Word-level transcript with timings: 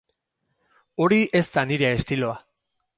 Hori 1.05 1.21
ez 1.43 1.45
da 1.59 1.67
nire 1.73 1.95
estiloa. 2.01 2.45